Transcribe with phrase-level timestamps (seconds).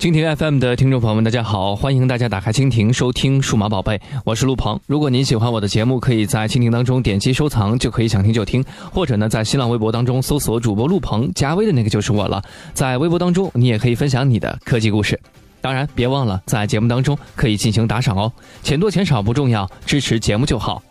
[0.00, 1.76] 蜻蜓 FM 的听众朋友们，大家好！
[1.76, 4.80] 欢迎大家打开蜻蜓收听数码宝贝，我是陆鹏。
[4.86, 8.62] 如果您喜欢我的节目，可以在蜻蜓当中点击收藏，就可以想听就听；
[8.94, 12.42] 或者呢，在新浪微博当中搜索主播陆鹏，加微的那个就是我了。
[12.72, 15.20] 在微博当中，你也可以分享你的科技故事。
[15.60, 18.32] 当然，别忘了在节目当中可以进行打赏哦，
[18.62, 20.82] 钱多钱少不重要，支持节目就好。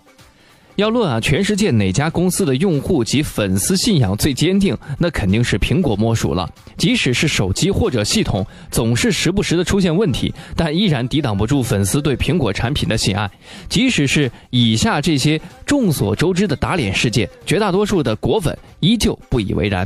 [0.79, 6.49] 要论啊，全世界哪家公司的用户及粉丝信仰最坚定，那肯定是苹果莫属了。
[6.77, 13.29] 即使是手机或者系统总是时不时的出现问题，但依然抵挡不住粉丝对苹果产品的喜爱。
[13.67, 19.85] 即使是以下这些众所周知的打脸事件，绝大多数的果粉依旧不以为然。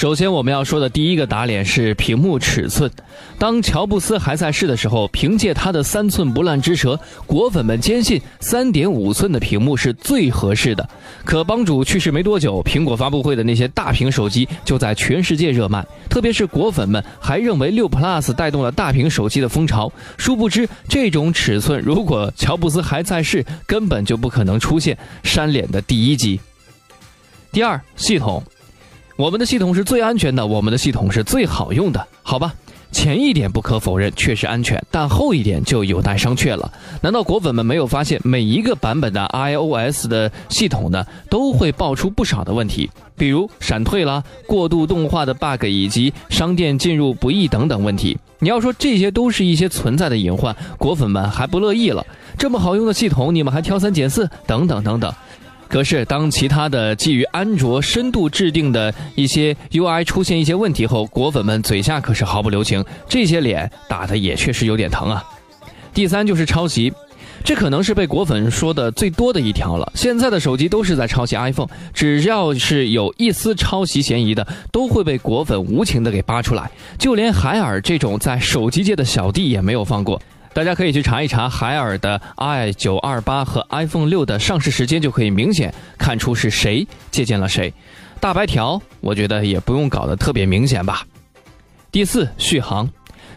[0.00, 2.90] 首先，我们要说的第一个打脸是屏幕尺寸。
[3.38, 10.88] 当乔布斯还在世的时候，凭借他的三寸不烂之舌，果粉们坚信三点五寸的屏幕是最合适的。
[11.22, 19.92] 可帮主去世没多久，苹果发布会的那些大屏手机就在全世界热卖，特别是果粉们还认为六 Plus 带动了大屏手机的风潮。
[20.16, 26.40] 殊不知，这种尺寸如果乔布斯还在世，根本就不可能出现扇脸的第一机。
[27.52, 28.42] 第二，系统。
[29.20, 32.54] 我们的系统是最安全的，我们的系统是最好用的，好吧？
[32.90, 36.72] 前一点不可否认，确实安全，但后一点就有待商榷了。
[37.02, 48.16] 难道果粉们没有发现，每一个版本的 iOS 的系统呢，都会爆出不少的问题，比如闪退啦、过度动画的 bug 以及商店进入不易等等问题？
[48.38, 52.06] 你要说这些都是一些存在的隐患，果粉们还不乐意了。
[52.38, 55.12] 这么好用的系统，你们还挑三拣四，等等等等。
[55.70, 65.22] 可是，当其他的基于安卓深度制定的一些 UI 出现一些问题后，果粉们嘴下可是毫不留情，这些脸打的也确实有点疼啊。
[65.94, 66.92] 第三就是抄袭，
[67.44, 69.92] 这可能是被果粉说的最多的一条了。
[69.94, 76.68] 现在的手机都是在抄袭 iPhone，只要是有一丝抄袭嫌疑的，都会被果粉无情的给扒出来。
[76.98, 80.20] 就连海尔这种在手机界的小弟也没有放过。
[80.52, 87.72] 大家可以去查一查海尔的 i 九二八和 iPhone 六的上市时间，就可以明显看出是谁借鉴了谁。
[88.20, 91.06] 大白条，我觉得也不用搞得特别明显吧。
[91.92, 92.88] 第四，续航。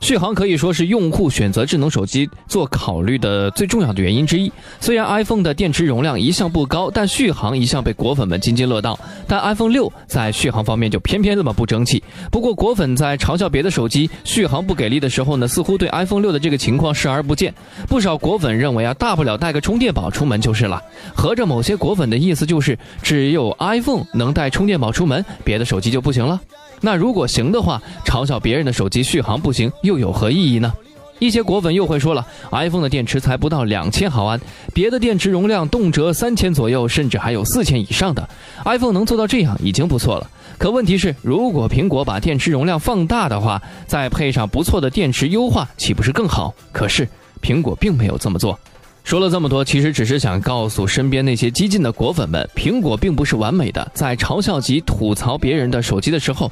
[0.04, 4.52] 续航可以说是用户选择智能手机做考虑的最重要的原因之一。
[4.82, 9.00] 虽然 iPhone 的电池容量一向不高，但续航一向被果粉们津津乐道。
[9.26, 12.04] 但 iPhone 六在续航方面就偏偏这么不争气。
[12.30, 17.54] 不过果粉在嘲笑别的手机续航不给力的时候呢，似乎对 iPhone 六的这个情况视而不见。
[17.88, 20.84] 不少果粉认为啊，大不了带个充电宝出门就是了。
[21.16, 26.42] 合着某些果粉的意思就是，只有 iPhone 能带充电宝出门，别的手机就不行了。
[26.86, 30.74] 那如果行的话，嘲笑别人的手机续航不行又有何意义呢？
[31.20, 34.38] 一些果粉又会说了，iPhone 的电池才不到两千毫安，
[34.74, 38.28] 别的电池容量动辄三千左右，甚至还有四千以上的
[38.66, 40.30] ，iPhone 能做到这样已经不错了。
[40.58, 46.54] 可问题是，如果苹果把电池容量放大的话，再配上不错的电池优化，岂不是更好？
[46.74, 47.08] 可是
[47.42, 48.60] 苹果并没有这么做。
[49.06, 56.52] 说了这么多，其实只是想告诉身边那些激进的果粉们，苹果并不是完美的，在嘲笑及吐槽别人的手机的时候。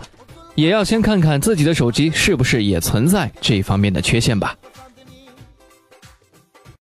[0.56, 4.56] 也要先看看自己的手机是不是也存在这方面的缺陷吧。